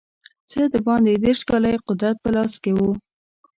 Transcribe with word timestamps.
څه 0.49 0.61
باندې 0.87 1.13
دېرش 1.23 1.41
کاله 1.49 1.67
یې 1.73 1.83
قدرت 1.87 2.17
په 2.23 2.29
لاس 2.35 2.53
کې 2.63 2.71
وو. 2.77 2.91